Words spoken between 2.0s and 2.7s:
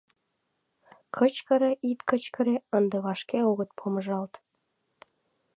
кычкыре—